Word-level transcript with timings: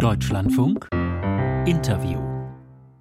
Deutschlandfunk 0.00 0.88
Interview 1.66 2.20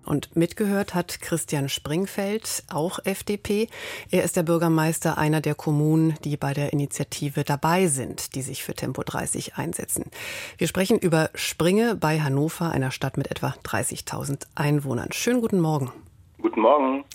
und 0.06 0.36
mitgehört 0.36 0.96
hat 0.96 1.22
Christian 1.22 1.70
Springfeld, 1.70 2.66
auch 2.70 3.00
FDP. 3.06 3.70
Er 4.12 4.24
ist 4.24 4.36
der 4.36 4.44
Bürgermeister 4.44 5.18
einer 5.18 5.40
der 5.40 5.56
Kommunen, 5.56 6.16
die 6.26 6.36
bei 6.36 6.54
der 6.54 6.74
Initiative 6.74 7.46
dabei 7.46 7.88
sind, 7.88 8.36
die 8.36 8.42
sich 8.42 8.66
für 8.66 8.74
Tempo 8.74 9.04
30 9.04 9.56
einsetzen. 9.56 10.12
Wir 10.58 10.68
sprechen 10.68 11.00
über 11.00 11.30
Springe 11.36 11.96
bei 11.96 12.20
Hannover, 12.20 12.70
einer 12.70 12.92
Stadt 12.92 13.16
mit 13.16 13.32
etwa 13.32 13.56
30.000 13.64 14.48
Einwohnern. 14.56 15.14
Schönen 15.14 15.40
guten 15.40 15.62
Morgen. 15.62 15.94
Guten 16.42 16.60
Morgen. 16.60 17.06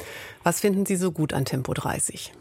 Was 0.42 0.60
finden 0.60 0.86
Sie 0.86 0.96
so 0.96 1.12
gut 1.12 1.34
an 1.34 1.44
Tempo 1.44 1.74
30? 1.74 2.32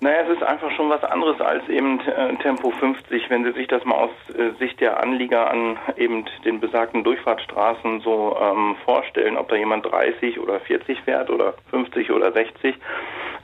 Naja, 0.00 0.22
es 0.22 0.36
ist 0.36 0.44
einfach 0.44 0.70
schon 0.72 0.90
was 0.90 1.02
anderes 1.02 1.40
als 1.40 1.68
eben 1.68 1.98
äh, 2.00 2.36
Tempo 2.36 2.70
50. 2.70 3.30
Wenn 3.30 3.42
Sie 3.42 3.52
sich 3.52 3.66
das 3.66 3.84
mal 3.84 3.96
aus 3.96 4.10
äh, 4.36 4.50
Sicht 4.60 4.80
der 4.80 5.02
Anlieger 5.02 5.50
an 5.50 5.76
eben 5.96 6.24
den 6.44 6.60
besagten 6.60 7.02
Durchfahrtsstraßen 7.02 8.00
so 8.00 8.36
ähm, 8.40 8.76
vorstellen, 8.84 9.36
ob 9.36 9.48
da 9.48 9.56
jemand 9.56 9.86
30 9.86 10.38
oder 10.38 10.60
40 10.60 11.00
fährt 11.00 11.30
oder 11.30 11.54
50 11.70 12.12
oder 12.12 12.32
60, 12.32 12.76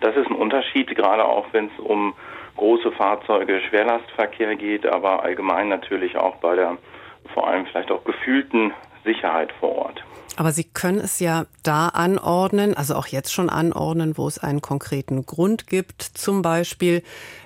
das 0.00 0.16
ist 0.16 0.28
ein 0.28 0.36
Unterschied, 0.36 0.94
gerade 0.94 1.24
auch 1.24 1.46
wenn 1.50 1.66
es 1.66 1.78
um 1.80 2.14
große 2.56 2.92
Fahrzeuge, 2.92 3.60
Schwerlastverkehr 3.60 4.54
geht, 4.54 4.86
aber 4.86 5.24
allgemein 5.24 5.68
natürlich 5.68 6.16
auch 6.16 6.36
bei 6.36 6.54
der 6.54 6.76
vor 7.32 7.48
allem 7.48 7.66
vielleicht 7.66 7.90
auch 7.90 8.04
gefühlten 8.04 8.72
Sicherheit 9.04 9.50
vor 9.58 9.76
Ort. 9.76 9.83
Aber 10.36 10.50
Sie 10.50 10.64
können 10.64 10.98
es 10.98 11.20
ja 11.20 11.46
da 11.62 11.88
anordnen, 11.88 12.76
also 12.76 12.94
auch 12.94 13.06
jetzt 13.06 13.32
schon 13.32 13.48
anordnen, 13.48 14.18
wo 14.18 14.26
es 14.26 14.38
einen 14.38 14.60
konkreten 14.60 15.26
Grund 15.26 15.68
gibt, 15.68 16.02
zum 16.02 16.42
Beispiel 16.42 17.02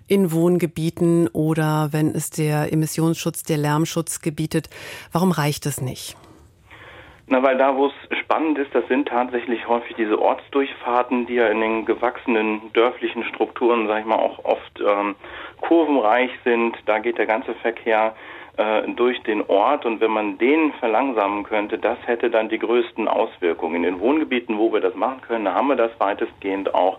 in 0.07 0.33
Wohngebieten 0.33 1.29
oder 1.29 1.89
wenn 1.93 2.15
es 2.15 2.31
der 2.31 2.73
Emissionsschutz, 2.73 3.43
der 3.43 3.59
Lärmschutz 3.59 4.23
gebietet. 4.23 4.71
Warum 5.12 5.33
reicht 5.33 5.67
es 5.67 5.83
nicht? 5.83 6.17
Na, 7.31 7.43
weil 7.43 7.59
da, 7.59 7.77
wo 7.77 7.89
es 7.89 8.19
spannend 8.21 8.57
ist, 8.57 8.75
das 8.75 8.89
sind 8.89 9.09
tatsächlich 9.09 9.69
häufig 9.69 9.95
diese 9.97 10.19
Ortsdurchfahrten, 10.19 11.27
die 11.27 11.35
ja 11.35 11.48
in 11.48 11.61
den 11.61 11.85
gewachsenen 11.85 12.73
dörflichen 12.73 13.23
Strukturen, 13.25 13.87
sag 13.87 14.01
ich 14.01 14.07
mal, 14.07 14.17
auch 14.17 14.42
oft 14.47 14.81
ähm, 14.81 15.14
kurvenreich 15.61 16.31
sind. 16.45 16.75
Da 16.87 17.01
geht 17.01 17.19
der 17.19 17.27
ganze 17.27 17.55
Verkehr 17.57 18.14
durch 18.97 19.23
den 19.23 19.42
Ort 19.48 19.87
und 19.87 20.01
wenn 20.01 20.11
man 20.11 20.37
den 20.39 20.73
verlangsamen 20.81 21.45
könnte, 21.45 21.78
das 21.78 21.98
hätte 22.06 22.28
dann 22.28 22.48
die 22.48 22.59
größten 22.59 23.06
Auswirkungen. 23.06 23.77
In 23.77 23.83
den 23.84 24.01
Wohngebieten, 24.01 24.59
wo 24.59 24.73
wir 24.73 24.81
das 24.81 24.97
machen 24.97 25.20
können, 25.20 25.55
haben 25.55 25.69
wir 25.69 25.77
das 25.77 25.92
weitestgehend 25.98 26.75
auch. 26.75 26.98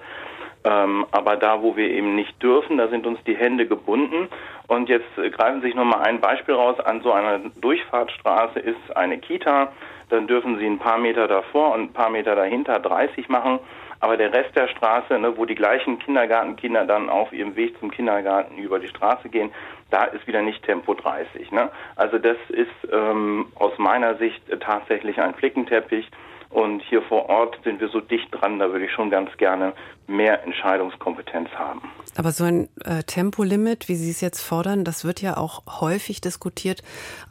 Ähm, 0.64 1.06
aber 1.12 1.38
da, 1.38 1.62
wo 1.62 1.76
wir 1.76 1.90
eben 1.90 2.16
nicht 2.16 2.42
dürfen, 2.44 2.78
da 2.78 2.88
sind 2.90 3.08
uns 3.08 3.20
die 3.26 3.36
Hände 3.36 3.66
gebunden. 3.66 4.28
Und 4.68 4.90
jetzt 4.90 5.08
greifen 5.16 5.62
Sie 5.62 5.68
sich 5.68 5.76
nochmal 5.76 6.02
ein 6.02 6.20
Beispiel 6.20 6.56
raus. 6.56 6.80
An 6.80 7.02
so 7.02 7.12
einer 7.12 7.40
Durchfahrtsstraße 7.62 8.60
ist 8.60 8.96
eine 8.96 9.18
Kita. 9.18 9.72
Dann 10.10 10.28
dürfen 10.28 10.58
Sie 10.58 10.66
ein 10.66 10.80
paar 10.80 10.98
Meter 10.98 11.28
davor 11.28 11.74
und 11.74 11.82
ein 11.82 11.94
paar 11.94 12.10
Meter 12.10 12.36
dahinter 12.36 12.80
30 12.80 13.30
machen. 13.30 13.60
Aber 14.02 14.16
der 14.16 14.34
Rest 14.34 14.56
der 14.56 14.68
Straße, 14.70 15.20
ne, 15.20 15.38
wo 15.38 15.46
die 15.46 15.56
gleichen 15.56 16.00
Kindergartenkinder 16.00 16.86
dann 16.86 17.10
auf 17.10 17.34
ihrem 17.34 17.56
Weg 17.56 17.78
zum 17.80 17.92
Kindergarten 17.92 18.58
über 18.58 18.80
die 18.80 18.88
Straße 18.88 19.30
gehen, 19.30 19.52
da 19.90 20.06
ist 20.06 20.26
wieder 20.28 20.42
nicht 20.42 20.64
Tempo 20.64 20.94
30. 20.94 21.52
Ne? 21.52 21.70
Also 21.96 22.18
das 22.18 22.38
ist 22.50 22.92
ähm, 22.92 23.48
aus 23.56 23.78
meiner 23.78 24.16
Sicht 24.16 24.42
tatsächlich 24.62 25.20
ein 25.20 25.34
Flickenteppich. 25.34 26.10
Und 26.50 26.82
hier 26.82 27.02
vor 27.04 27.30
Ort 27.30 27.60
sind 27.64 27.80
wir 27.80 27.90
so 27.90 28.00
dicht 28.00 28.28
dran, 28.32 28.58
da 28.58 28.72
würde 28.72 28.86
ich 28.86 28.92
schon 28.92 29.12
ganz 29.12 29.30
gerne 29.38 29.74
mehr 30.08 30.44
Entscheidungskompetenz 30.44 31.50
haben. 31.52 31.82
Aber 32.18 32.32
so 32.32 32.44
ein 32.44 32.70
äh, 32.84 33.04
Tempolimit, 33.04 33.88
wie 33.88 33.96
Sie 33.96 34.10
es 34.10 34.20
jetzt 34.20 34.42
fordern, 34.42 34.84
das 34.84 35.06
wird 35.06 35.22
ja 35.22 35.38
auch 35.38 35.80
häufig 35.80 36.22
diskutiert 36.22 36.82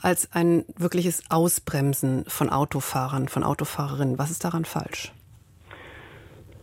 als 0.01 0.33
ein 0.33 0.65
wirkliches 0.77 1.25
Ausbremsen 1.31 2.25
von 2.29 2.49
Autofahrern, 2.49 3.29
von 3.29 3.43
Autofahrerinnen. 3.43 4.19
Was 4.19 4.31
ist 4.31 4.45
daran 4.45 4.65
falsch? 4.65 5.13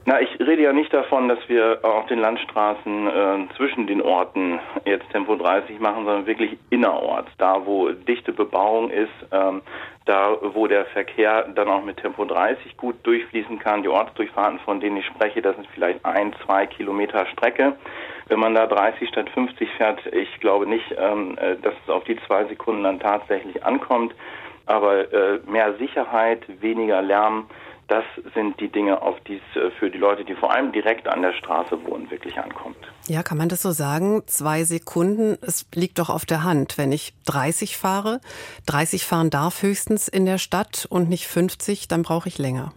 Na, 0.07 0.21
ich 0.21 0.39
rede 0.39 0.61
ja 0.61 0.71
nicht 0.71 0.93
davon, 0.93 1.27
dass 1.27 1.39
wir 1.47 1.79
auf 1.81 2.05
den 2.05 2.19
Landstraßen 2.19 3.07
äh, 3.07 3.55
zwischen 3.57 3.87
den 3.87 4.03
Orten 4.03 4.59
jetzt 4.85 5.09
Tempo 5.09 5.35
30 5.35 5.79
machen, 5.79 6.05
sondern 6.05 6.27
wirklich 6.27 6.59
innerorts, 6.69 7.31
da 7.39 7.65
wo 7.65 7.89
dichte 7.89 8.31
Bebauung 8.31 8.91
ist, 8.91 9.09
ähm, 9.31 9.63
da 10.05 10.37
wo 10.53 10.67
der 10.67 10.85
Verkehr 10.85 11.47
dann 11.55 11.67
auch 11.69 11.83
mit 11.83 11.97
Tempo 11.97 12.23
30 12.23 12.77
gut 12.77 12.97
durchfließen 13.01 13.57
kann. 13.57 13.81
Die 13.81 13.87
Ortsdurchfahrten, 13.87 14.59
von 14.59 14.79
denen 14.79 14.97
ich 14.97 15.07
spreche, 15.07 15.41
das 15.41 15.55
sind 15.55 15.67
vielleicht 15.73 16.05
ein, 16.05 16.35
zwei 16.45 16.67
Kilometer 16.67 17.25
Strecke. 17.25 17.75
Wenn 18.27 18.39
man 18.39 18.53
da 18.53 18.67
30 18.67 19.09
statt 19.09 19.31
50 19.31 19.67
fährt, 19.71 20.05
ich 20.13 20.39
glaube 20.39 20.67
nicht, 20.67 20.93
ähm, 20.99 21.35
äh, 21.39 21.55
dass 21.55 21.73
es 21.83 21.89
auf 21.89 22.03
die 22.03 22.17
zwei 22.27 22.45
Sekunden 22.45 22.83
dann 22.83 22.99
tatsächlich 22.99 23.65
ankommt. 23.65 24.13
Aber 24.67 25.11
äh, 25.11 25.39
mehr 25.47 25.73
Sicherheit, 25.79 26.43
weniger 26.61 27.01
Lärm, 27.01 27.47
das 27.87 28.03
sind 28.33 28.59
die 28.59 28.69
Dinge, 28.69 29.01
auf 29.01 29.19
die 29.21 29.35
es 29.35 29.61
äh, 29.61 29.71
für 29.71 29.89
die 29.89 29.97
Leute, 29.97 30.25
die 30.25 30.35
vor 30.35 30.51
allem 30.51 30.71
direkt 30.71 31.07
an 31.07 31.21
der 31.21 31.33
Straße 31.33 31.83
wohnen, 31.85 32.09
wirklich 32.09 32.37
ankommt. 32.37 32.77
Ja, 33.07 33.23
kann 33.23 33.37
man 33.37 33.49
das 33.49 33.61
so 33.61 33.71
sagen? 33.71 34.23
Zwei 34.25 34.63
Sekunden, 34.63 35.37
es 35.41 35.67
liegt 35.73 35.99
doch 35.99 36.09
auf 36.09 36.25
der 36.25 36.43
Hand. 36.43 36.77
Wenn 36.77 36.91
ich 36.91 37.13
30 37.25 37.77
fahre, 37.77 38.19
30 38.65 39.05
fahren 39.05 39.29
darf 39.29 39.61
höchstens 39.61 40.07
in 40.07 40.25
der 40.25 40.37
Stadt 40.37 40.87
und 40.89 41.09
nicht 41.09 41.27
50, 41.27 41.87
dann 41.87 42.01
brauche 42.01 42.27
ich 42.27 42.37
länger. 42.37 42.73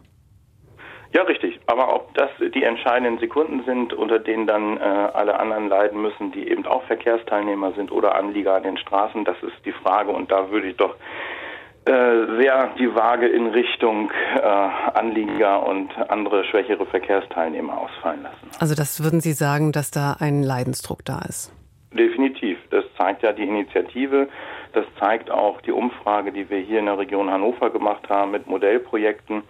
Ja, 1.14 1.22
richtig. 1.22 1.58
Aber 1.66 1.94
ob 1.94 2.12
das 2.14 2.30
die 2.54 2.62
entscheidenden 2.62 3.19
Sekunden 3.19 3.62
sind, 3.64 3.94
unter 3.94 4.19
denen 4.19 4.46
dann 4.46 4.76
äh, 4.76 4.80
alle 4.80 5.40
anderen 5.40 5.69
leiden 5.69 6.02
müssen, 6.02 6.32
die 6.32 6.48
eben 6.50 6.66
auch 6.66 6.82
Verkehrsteilnehmer 6.84 7.72
sind 7.72 7.90
oder 7.90 8.14
Anlieger 8.14 8.56
an 8.56 8.62
den 8.62 8.76
Straßen, 8.76 9.25
das 9.25 9.36
ist 9.42 9.56
die 9.64 9.72
Frage. 9.72 10.10
Und 10.10 10.30
da 10.30 10.50
würde 10.50 10.69
ich 10.69 10.76
doch 10.76 10.94
sehr 11.88 12.71
die 12.78 12.94
Waage 12.94 13.28
in 13.28 13.47
Richtung 13.49 14.10
äh, 14.37 14.43
Anlieger 14.43 15.66
und 15.66 15.91
andere 16.09 16.44
schwächere 16.44 16.87
Verkehrsteilnehmer 16.87 17.78
ausfallen 17.78 18.22
lassen. 18.22 18.50
Also 18.59 18.75
das 18.75 19.03
würden 19.03 19.21
Sie 19.21 19.32
sagen, 19.32 19.72
dass 19.72 19.91
da 19.91 20.16
ein 20.19 20.43
Leidensdruck 20.43 21.04
da 21.04 21.21
ist? 21.28 21.53
Definitiv. 21.93 22.59
Das 22.71 22.84
zeigt 22.99 23.22
ja 23.22 23.32
die 23.32 23.44
Initiative. 23.44 24.28
Das 24.75 24.84
zeigt 25.00 25.31
auch 25.31 25.60
die 25.62 25.72
Umfrage, 25.72 26.32
die 26.32 26.49
wir 26.50 26.59
hier 26.59 26.81
in 26.81 26.87
der 26.87 26.99
Region 26.99 27.31
Hannover 27.31 27.71
gemacht 27.71 28.09
haben 28.10 28.32
mit 28.32 28.47
Modellprojekten. 28.47 29.43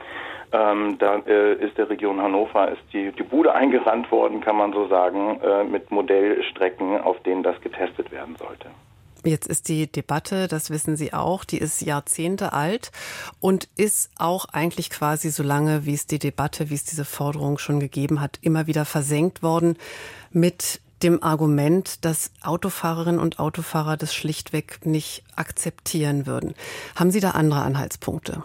Ähm, 0.53 0.97
da 0.99 1.17
äh, 1.27 1.55
ist 1.55 1.77
der 1.77 1.91
Region 1.91 2.23
Hannover 2.23 2.71
ist 2.71 2.83
die, 2.93 3.13
die 3.13 3.23
Bude 3.23 3.55
eingerannt 3.55 4.11
worden, 4.11 4.41
kann 4.41 4.57
man 4.57 4.73
so 4.73 4.87
sagen, 4.87 5.41
äh, 5.43 5.65
mit 5.65 5.91
Modellstrecken, 5.91 7.01
auf 7.01 7.21
denen 7.25 7.43
das 7.43 7.61
getestet 7.61 8.11
werden 8.13 8.37
sollte. 8.37 8.69
Jetzt 9.25 9.49
ist 9.49 9.69
die 9.69 9.91
Debatte, 9.91 10.47
das 10.47 10.71
wissen 10.71 10.97
Sie 10.97 11.13
auch, 11.13 11.45
die 11.45 11.59
ist 11.59 11.83
Jahrzehnte 11.83 12.53
alt 12.53 12.93
und 13.41 13.69
ist 13.77 14.11
auch 14.17 14.45
eigentlich 14.47 14.91
quasi 14.91 15.31
so 15.31 15.43
lange, 15.43 15.87
wie 15.87 15.95
es 15.95 16.07
die 16.07 16.21
Debatte, 16.21 16.71
wie 16.71 16.75
es 16.75 16.85
diese 16.85 17.05
Forderung 17.05 17.59
schon 17.59 17.81
gegeben 17.81 18.21
hat, 18.21 18.39
immer 18.43 18.67
wieder 18.67 18.85
versenkt 18.85 19.43
worden 19.43 19.77
mit 20.31 20.81
dem 21.03 21.23
Argument, 21.23 22.05
dass 22.05 22.31
Autofahrerinnen 22.43 23.21
und 23.21 23.39
Autofahrer 23.39 23.97
das 23.97 24.15
schlichtweg 24.15 24.85
nicht 24.85 25.25
akzeptieren 25.37 26.27
würden. 26.27 26.55
Haben 26.97 27.11
Sie 27.11 27.21
da 27.21 27.33
andere 27.33 27.63
Anhaltspunkte? 27.63 28.43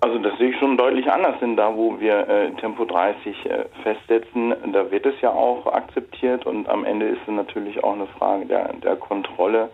Also 0.00 0.18
das 0.20 0.38
sehe 0.38 0.50
ich 0.50 0.58
schon 0.58 0.76
deutlich 0.76 1.10
anders, 1.10 1.40
denn 1.40 1.56
da, 1.56 1.74
wo 1.74 1.98
wir 1.98 2.28
äh, 2.28 2.50
Tempo 2.52 2.84
30 2.84 3.46
äh, 3.46 3.64
festsetzen, 3.82 4.54
da 4.72 4.90
wird 4.92 5.06
es 5.06 5.20
ja 5.20 5.30
auch 5.30 5.66
akzeptiert 5.66 6.46
und 6.46 6.68
am 6.68 6.84
Ende 6.84 7.06
ist 7.06 7.20
es 7.26 7.34
natürlich 7.34 7.82
auch 7.82 7.94
eine 7.94 8.06
Frage 8.06 8.46
der, 8.46 8.74
der 8.74 8.94
Kontrolle 8.94 9.70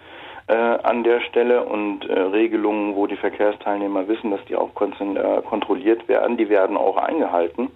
äh, 0.47 0.55
an 0.55 1.05
der 1.05 1.21
Stelle 1.21 1.65
und 1.65 2.09
äh, 2.09 2.19
Regelungen, 2.19 2.97
wo 2.97 3.07
die 3.07 3.17
Verkehrsteilnehmer 3.17 4.09
wissen, 4.09 4.31
dass 4.31 4.43
die 4.47 4.57
auch 4.57 4.71
äh, 4.81 5.43
kontrolliert 5.43 6.09
werden, 6.09 6.39
die 6.39 6.49
werden 6.49 6.79
auch 6.79 6.97
eingehalten. 6.97 7.71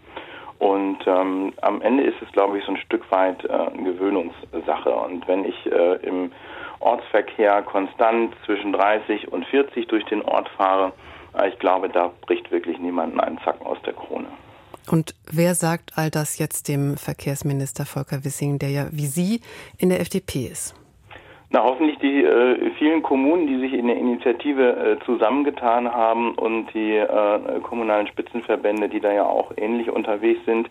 Und 0.59 0.99
ähm, 1.07 1.53
am 1.61 1.83
Ende 1.83 2.03
ist 2.03 2.21
es, 2.21 2.33
glaube 2.33 2.59
ich, 2.59 2.65
so 2.65 2.73
ein 2.73 2.79
Stück 2.79 3.11
weit 3.11 3.45
äh, 3.45 3.83
Gewöhnungssache. 3.85 4.91
Und 4.91 5.29
wenn 5.29 5.45
ich 5.45 5.67
im 6.03 6.33
Ortsverkehr 6.81 7.63
konstant 7.63 8.35
zwischen 8.45 8.73
30 8.73 9.31
und 9.33 9.47
40 9.47 9.87
durch 9.87 10.05
den 10.07 10.23
Ort 10.23 10.49
fahre, 10.57 10.93
ich 11.47 11.59
glaube, 11.59 11.89
da 11.89 12.11
bricht 12.23 12.51
wirklich 12.51 12.79
niemanden 12.79 13.21
einen 13.21 13.39
Zacken 13.39 13.67
aus 13.67 13.79
der 13.85 13.93
Krone. 13.93 14.27
Und 14.91 15.15
wer 15.31 15.55
sagt 15.55 15.93
all 15.97 16.11
das 16.11 16.39
jetzt 16.39 16.69
dem 16.69 16.97
Verkehrsminister 16.97 17.85
Volker 17.85 18.25
Wissing, 18.25 18.59
der 18.59 18.71
ja 18.71 18.87
wie 18.91 19.07
Sie 19.07 19.41
in 19.79 19.91
der 19.91 20.01
FDP 20.01 20.47
ist? 20.47 20.75
Na, 21.51 21.63
hoffentlich 21.63 21.99
die 21.99 22.25
äh, 22.25 22.71
vielen 22.79 23.03
Kommunen, 23.03 23.47
die 23.47 23.59
sich 23.59 23.73
in 23.73 23.87
der 23.87 23.97
Initiative 23.97 24.99
äh, 25.01 25.05
zusammengetan 25.07 25.91
haben 25.91 26.35
und 26.35 26.73
die 26.75 26.97
äh, 26.97 27.61
kommunalen 27.63 28.07
Spitzenverbände, 28.07 28.89
die 28.91 29.01
da 29.01 29.13
ja 29.13 29.25
auch 29.25 29.53
ähnlich 29.57 29.91
unterwegs 29.91 30.45
sind. 30.45 30.69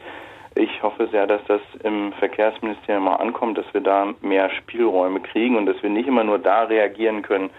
Ich 0.53 0.83
hoffe 0.83 1.07
sehr, 1.11 1.25
dass 1.25 1.41
das 1.47 1.61
im 1.83 2.13
Verkehrsministerium 2.13 3.05
mal 3.05 3.15
ankommt, 3.15 3.57
dass 3.57 3.71
wir 3.73 3.81
da 3.81 4.13
mehr 4.21 4.51
Spielräume 4.51 5.19
kriegen 5.19 5.55
und 5.55 5.65
dass 5.65 5.81
wir 5.81 5.89
nicht 5.89 6.07
immer 6.07 6.23
nur 6.23 6.37
da 6.37 6.63
reagieren 6.63 7.23
können, 7.23 7.49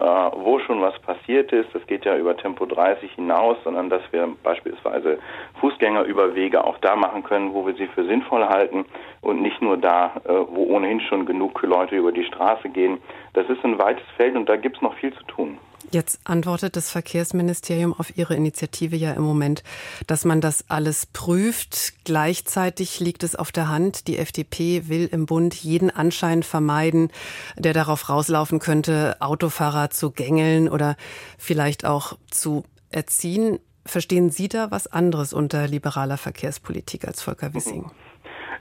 wo 0.00 0.58
schon 0.60 0.80
was 0.80 0.98
passiert 1.00 1.52
ist. 1.52 1.68
Das 1.74 1.86
geht 1.86 2.04
ja 2.04 2.16
über 2.16 2.36
Tempo 2.36 2.66
30 2.66 3.12
hinaus, 3.12 3.56
sondern 3.64 3.90
dass 3.90 4.02
wir 4.12 4.28
beispielsweise 4.42 5.18
Fußgängerüberwege 5.60 6.64
auch 6.64 6.78
da 6.78 6.96
machen 6.96 7.22
können, 7.22 7.52
wo 7.52 7.66
wir 7.66 7.74
sie 7.74 7.86
für 7.88 8.04
sinnvoll 8.04 8.44
halten 8.46 8.84
und 9.20 9.42
nicht 9.42 9.60
nur 9.60 9.76
da, 9.76 10.12
äh, 10.24 10.28
wo 10.28 10.74
ohnehin 10.74 11.00
schon 11.00 11.26
genug 11.26 11.60
Leute 11.62 11.96
über 11.96 12.12
die 12.12 12.24
Straße 12.24 12.68
gehen. 12.68 12.98
Das 13.34 13.48
ist 13.48 13.64
ein 13.64 13.78
weites 13.78 14.06
Feld 14.16 14.36
und 14.36 14.48
da 14.48 14.56
gibt 14.56 14.76
es 14.76 14.82
noch 14.82 14.94
viel 14.94 15.12
zu 15.12 15.24
tun. 15.24 15.58
Jetzt 15.92 16.20
antwortet 16.22 16.76
das 16.76 16.88
Verkehrsministerium 16.88 17.92
auf 17.92 18.16
Ihre 18.16 18.36
Initiative 18.36 18.94
ja 18.94 19.12
im 19.12 19.22
Moment, 19.22 19.64
dass 20.06 20.24
man 20.24 20.40
das 20.40 20.64
alles 20.68 21.06
prüft. 21.06 21.94
Gleichzeitig 22.04 23.00
liegt 23.00 23.24
es 23.24 23.34
auf 23.34 23.50
der 23.50 23.68
Hand, 23.68 24.06
die 24.06 24.18
FDP 24.18 24.88
will 24.88 25.08
im 25.10 25.26
Bund 25.26 25.54
jeden 25.54 25.90
Anschein 25.90 26.44
vermeiden, 26.44 27.10
der 27.56 27.72
darauf 27.72 28.08
rauslaufen 28.08 28.60
könnte, 28.60 29.16
Autofahrer 29.20 29.90
zu 29.90 30.12
gängeln 30.12 30.68
oder 30.68 30.96
vielleicht 31.38 31.84
auch 31.84 32.16
zu 32.30 32.64
erziehen. 32.90 33.58
Verstehen 33.84 34.30
Sie 34.30 34.48
da 34.48 34.70
was 34.70 34.86
anderes 34.86 35.32
unter 35.32 35.66
liberaler 35.66 36.18
Verkehrspolitik 36.18 37.04
als 37.04 37.20
Volker 37.20 37.52
Wissing? 37.52 37.90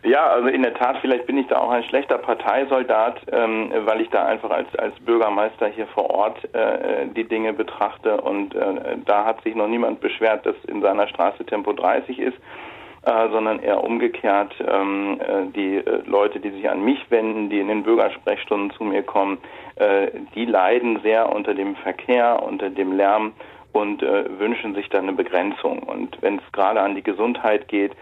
Ja, 0.04 0.28
also 0.28 0.48
in 0.48 0.64
der 0.64 0.74
Tat, 0.76 0.98
vielleicht 1.02 1.26
bin 1.28 1.38
ich 1.38 1.48
da 1.48 1.58
auch 1.58 1.72
ein 1.72 1.84
schlechter 1.84 2.18
Parteisoldat, 2.18 3.20
ähm, 3.32 3.72
weil 3.86 4.00
ich 4.00 4.10
da 4.10 4.26
einfach 4.26 4.50
als, 4.50 4.74
als 4.76 4.98
Bürgermeister 5.02 5.68
hier 5.68 5.88
vor 5.88 6.10
Ort 6.10 6.38
äh, 6.56 7.06
die 7.16 7.26
Dinge 7.26 7.52
betrachte 7.52 8.22
und 8.22 8.56
äh, 8.56 8.98
da 9.06 9.26
hat 9.26 9.44
sich 9.44 9.56
noch 9.56 9.68
niemand 9.68 10.00
beschwert, 10.00 10.46
dass 10.46 10.56
in 10.68 10.82
seiner 10.82 11.08
Straße 11.08 11.46
Tempo 11.46 11.74
30 11.74 12.18
ist. 12.20 12.38
Äh, 13.02 13.30
sondern 13.30 13.60
eher 13.60 13.82
umgekehrt 13.82 14.54
ähm, 14.60 15.22
äh, 15.22 15.46
die 15.56 15.78
äh, 15.78 16.02
Leute, 16.06 16.42
die 16.42 16.50
sich 16.50 16.70
an 16.70 16.84
mich 16.84 17.00
wenden, 17.10 17.50
die 17.50 17.62
in 17.62 17.70
den 17.70 17.84
Bürgersprechstunden 17.84 18.72
zu 18.72 18.84
mir 18.84 19.04
kommen, 19.04 19.38
äh, 19.78 20.08
die 20.36 20.44
leiden 20.44 21.00
sehr 21.02 21.34
unter 21.34 21.54
dem 21.54 21.78
Verkehr, 21.78 22.44
unter 22.44 22.70
dem 22.70 22.92
Lärm 22.92 23.32
und 23.72 24.04
äh, 24.04 24.26
wünschen 24.38 24.76
sich 24.76 24.90
dann 24.90 25.04
eine 25.04 25.14
Begrenzung. 25.14 25.80
Und 25.80 26.22
wenn 26.22 26.40
es 26.40 26.52
gerade 26.52 26.82
an 26.82 26.94
die 26.94 27.02
Gesundheit 27.02 27.70
geht, 27.70 27.94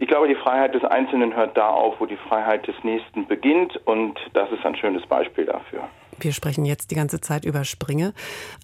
ich 0.00 0.08
glaube, 0.08 0.28
die 0.28 0.34
Freiheit 0.34 0.74
des 0.74 0.82
Einzelnen 0.82 1.36
hört 1.36 1.58
da 1.58 1.68
auf, 1.68 2.00
wo 2.00 2.06
die 2.06 2.16
Freiheit 2.16 2.66
des 2.66 2.74
Nächsten 2.82 3.26
beginnt. 3.26 3.76
Und 3.86 4.18
das 4.32 4.50
ist 4.50 4.64
ein 4.64 4.74
schönes 4.74 5.06
Beispiel 5.06 5.44
dafür. 5.44 5.88
Wir 6.18 6.32
sprechen 6.32 6.64
jetzt 6.64 6.90
die 6.90 6.94
ganze 6.94 7.20
Zeit 7.20 7.44
über 7.44 7.64
Springe. 7.64 8.14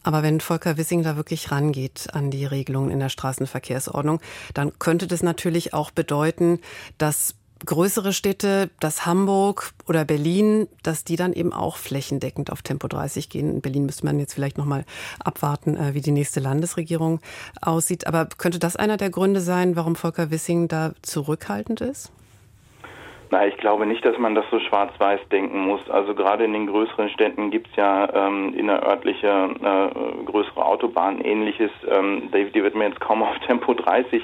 Aber 0.02 0.22
wenn 0.22 0.40
Volker 0.40 0.78
Wissing 0.78 1.02
da 1.02 1.16
wirklich 1.16 1.52
rangeht 1.52 2.08
an 2.14 2.30
die 2.30 2.46
Regelungen 2.46 2.90
in 2.90 3.00
der 3.00 3.10
Straßenverkehrsordnung, 3.10 4.20
dann 4.54 4.78
könnte 4.78 5.06
das 5.06 5.22
natürlich 5.22 5.74
auch 5.74 5.90
bedeuten, 5.90 6.58
dass 6.96 7.34
größere 7.66 8.12
Städte, 8.12 8.70
dass 8.80 9.04
Hamburg 9.04 9.72
oder 9.88 10.04
Berlin, 10.04 10.68
dass 10.82 11.04
die 11.04 11.16
dann 11.16 11.32
eben 11.32 11.52
auch 11.52 11.76
flächendeckend 11.76 12.50
auf 12.50 12.62
Tempo 12.62 12.88
30 12.88 13.28
gehen. 13.28 13.50
In 13.50 13.60
Berlin 13.60 13.84
müsste 13.84 14.06
man 14.06 14.18
jetzt 14.18 14.34
vielleicht 14.34 14.56
noch 14.56 14.64
mal 14.64 14.84
abwarten, 15.22 15.76
äh, 15.76 15.94
wie 15.94 16.00
die 16.00 16.12
nächste 16.12 16.40
Landesregierung 16.40 17.20
aussieht. 17.60 18.06
Aber 18.06 18.26
könnte 18.38 18.58
das 18.58 18.76
einer 18.76 18.96
der 18.96 19.10
Gründe 19.10 19.40
sein, 19.40 19.76
warum 19.76 19.96
Volker 19.96 20.30
Wissing 20.30 20.68
da 20.68 20.92
zurückhaltend 21.02 21.80
ist? 21.80 22.12
Na, 23.30 23.44
ich 23.44 23.56
glaube 23.56 23.86
nicht, 23.86 24.04
dass 24.04 24.16
man 24.18 24.36
das 24.36 24.44
so 24.52 24.60
schwarz-weiß 24.60 25.20
denken 25.32 25.58
muss. 25.58 25.80
Also 25.90 26.14
gerade 26.14 26.44
in 26.44 26.52
den 26.52 26.68
größeren 26.68 27.10
Städten 27.10 27.50
gibt 27.50 27.68
es 27.70 27.76
ja 27.76 28.08
ähm, 28.14 28.54
innerörtliche 28.56 29.26
äh, 29.26 30.24
größere 30.24 30.64
Autobahnen, 30.64 31.20
ähnliches. 31.20 31.72
Ähm, 31.88 32.30
die, 32.32 32.52
die 32.52 32.62
wird 32.62 32.76
mir 32.76 32.86
jetzt 32.88 33.00
kaum 33.00 33.24
auf 33.24 33.36
Tempo 33.40 33.74
30 33.74 34.22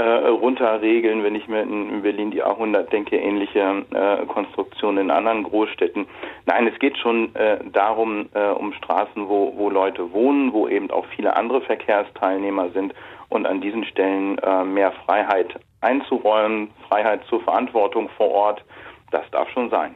äh, 0.00 0.28
runterregeln, 0.28 1.22
wenn 1.22 1.34
ich 1.34 1.46
mir 1.46 1.62
in 1.62 2.00
Berlin 2.00 2.30
die 2.30 2.42
A100 2.42 2.84
denke, 2.84 3.16
ähnliche 3.16 3.84
äh, 3.92 4.24
Konstruktionen 4.26 5.04
in 5.04 5.10
anderen 5.10 5.42
Großstädten. 5.42 6.06
Nein, 6.46 6.66
es 6.66 6.78
geht 6.78 6.96
schon 6.96 7.34
äh, 7.34 7.58
darum, 7.70 8.30
äh, 8.32 8.48
um 8.48 8.72
Straßen, 8.72 9.28
wo, 9.28 9.52
wo 9.56 9.68
Leute 9.68 10.12
wohnen, 10.12 10.54
wo 10.54 10.68
eben 10.68 10.90
auch 10.90 11.04
viele 11.14 11.36
andere 11.36 11.60
Verkehrsteilnehmer 11.60 12.70
sind 12.70 12.94
und 13.28 13.46
an 13.46 13.60
diesen 13.60 13.84
Stellen 13.84 14.38
äh, 14.38 14.64
mehr 14.64 14.92
Freiheit 15.04 15.60
einzuräumen, 15.82 16.70
Freiheit 16.88 17.20
zur 17.28 17.42
Verantwortung 17.42 18.08
vor 18.16 18.30
Ort, 18.30 18.64
das 19.10 19.28
darf 19.32 19.50
schon 19.50 19.68
sein. 19.68 19.94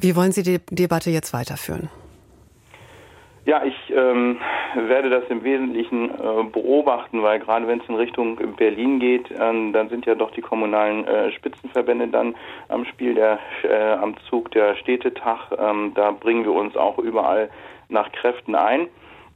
Wie 0.00 0.16
wollen 0.16 0.32
Sie 0.32 0.42
die 0.42 0.58
Debatte 0.70 1.10
jetzt 1.10 1.32
weiterführen? 1.32 1.90
Ja, 3.48 3.62
ich 3.64 3.90
ähm, 3.96 4.36
werde 4.74 5.08
das 5.08 5.24
im 5.30 5.42
Wesentlichen 5.42 6.10
äh, 6.10 6.42
beobachten, 6.52 7.22
weil 7.22 7.38
gerade 7.40 7.66
wenn 7.66 7.80
es 7.80 7.88
in 7.88 7.94
Richtung 7.94 8.36
Berlin 8.58 9.00
geht, 9.00 9.30
äh, 9.30 9.38
dann 9.38 9.88
sind 9.88 10.04
ja 10.04 10.14
doch 10.14 10.30
die 10.32 10.42
kommunalen 10.42 11.06
äh, 11.06 11.32
Spitzenverbände 11.32 12.08
dann 12.08 12.34
am 12.68 12.84
Spiel, 12.84 13.14
der 13.14 13.38
äh, 13.62 13.92
am 13.94 14.16
Zug 14.28 14.50
der 14.50 14.74
Städtetag. 14.74 15.50
Ähm, 15.58 15.92
da 15.94 16.10
bringen 16.10 16.44
wir 16.44 16.52
uns 16.52 16.76
auch 16.76 16.98
überall 16.98 17.48
nach 17.88 18.12
Kräften 18.12 18.54
ein 18.54 18.86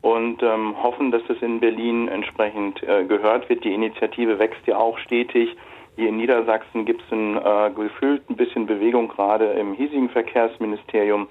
und 0.02 0.42
ähm, 0.42 0.74
hoffen, 0.82 1.10
dass 1.10 1.22
es 1.30 1.40
in 1.40 1.60
Berlin 1.60 2.08
entsprechend 2.08 2.82
äh, 2.82 3.04
gehört 3.04 3.48
wird. 3.48 3.64
Die 3.64 3.72
Initiative 3.72 4.38
wächst 4.38 4.66
ja 4.66 4.76
auch 4.76 4.98
stetig. 4.98 5.56
Hier 5.96 6.10
in 6.10 6.18
Niedersachsen 6.18 6.84
gibt 6.84 7.00
es 7.00 7.12
ein, 7.12 7.38
äh, 7.38 7.70
gefühlt 7.74 8.28
ein 8.28 8.36
bisschen 8.36 8.66
Bewegung 8.66 9.08
gerade 9.08 9.52
im 9.52 9.72
hiesigen 9.72 10.10
Verkehrsministerium. 10.10 11.28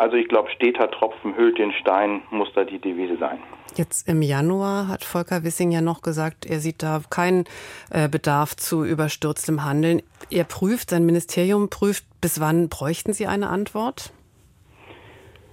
Also 0.00 0.16
ich 0.16 0.28
glaube, 0.28 0.48
steter 0.50 0.90
Tropfen 0.90 1.36
hüllt 1.36 1.58
den 1.58 1.72
Stein, 1.72 2.22
muss 2.30 2.50
da 2.54 2.64
die 2.64 2.78
Devise 2.78 3.18
sein. 3.18 3.38
Jetzt 3.76 4.08
im 4.08 4.22
Januar 4.22 4.88
hat 4.88 5.04
Volker 5.04 5.44
Wissing 5.44 5.72
ja 5.72 5.82
noch 5.82 6.00
gesagt, 6.00 6.46
er 6.46 6.58
sieht 6.58 6.82
da 6.82 7.02
keinen 7.10 7.44
äh, 7.90 8.08
Bedarf 8.08 8.56
zu 8.56 8.82
überstürztem 8.82 9.62
Handeln. 9.62 10.00
Er 10.30 10.44
prüft, 10.44 10.88
sein 10.88 11.04
Ministerium 11.04 11.68
prüft, 11.68 12.04
bis 12.22 12.40
wann 12.40 12.70
bräuchten 12.70 13.12
Sie 13.12 13.26
eine 13.26 13.50
Antwort? 13.50 14.14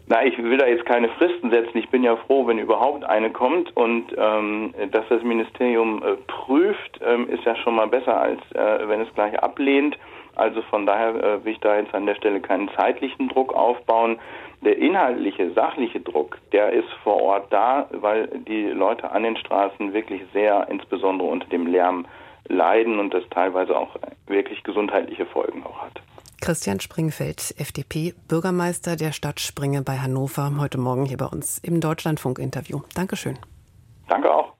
Na, 0.07 0.25
ich 0.25 0.37
will 0.37 0.57
da 0.57 0.65
jetzt 0.65 0.85
keine 0.85 1.09
Fristen 1.09 1.51
setzen. 1.51 1.77
Ich 1.77 1.89
bin 1.89 2.01
ja 2.01 2.15
froh, 2.15 2.47
wenn 2.47 2.57
überhaupt 2.57 3.03
eine 3.03 3.29
kommt. 3.29 3.75
Und 3.75 4.15
ähm, 4.17 4.73
dass 4.93 5.03
das 5.09 5.23
Ministerium 5.23 6.01
äh, 6.01 6.15
prüft, 6.25 7.01
ähm, 7.05 7.27
ist 7.27 7.43
ja 7.43 7.57
schon 7.57 7.75
mal 7.75 7.87
besser, 7.89 8.17
als 8.17 8.39
äh, 8.53 8.87
wenn 8.87 9.01
es 9.01 9.13
gleich 9.13 9.37
ablehnt. 9.43 9.97
Also 10.37 10.61
von 10.63 10.85
daher 10.85 11.15
äh, 11.15 11.45
will 11.45 11.53
ich 11.53 11.59
da 11.59 11.77
jetzt 11.77 11.93
an 11.93 12.05
der 12.05 12.15
Stelle 12.15 12.39
keinen 12.39 12.69
zeitlichen 12.75 13.29
Druck 13.29 13.53
aufbauen. 13.53 14.19
Der 14.61 14.77
inhaltliche, 14.77 15.51
sachliche 15.53 15.99
Druck, 15.99 16.37
der 16.51 16.71
ist 16.73 16.89
vor 17.03 17.21
Ort 17.21 17.51
da, 17.51 17.87
weil 17.91 18.27
die 18.47 18.65
Leute 18.65 19.11
an 19.11 19.23
den 19.23 19.37
Straßen 19.37 19.93
wirklich 19.93 20.21
sehr, 20.33 20.67
insbesondere 20.69 21.27
unter 21.27 21.47
dem 21.47 21.67
Lärm, 21.67 22.05
leiden 22.47 22.99
und 22.99 23.13
das 23.13 23.23
teilweise 23.29 23.77
auch 23.77 23.95
wirklich 24.27 24.63
gesundheitliche 24.63 25.25
Folgen 25.25 25.63
auch 25.65 25.81
hat. 25.81 26.01
Christian 26.39 26.79
Springfeld, 26.79 27.55
FDP, 27.57 28.13
Bürgermeister 28.27 28.95
der 28.95 29.11
Stadt 29.11 29.39
Springe 29.39 29.81
bei 29.81 29.97
Hannover, 29.97 30.51
heute 30.59 30.77
Morgen 30.77 31.05
hier 31.05 31.17
bei 31.17 31.25
uns 31.25 31.57
im 31.57 31.81
Deutschlandfunk-Interview. 31.81 32.81
Dankeschön. 32.95 33.37
Danke 34.07 34.33
auch. 34.33 34.56